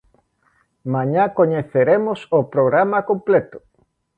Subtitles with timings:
[0.93, 3.57] Mañá coñeceremos o programa completo.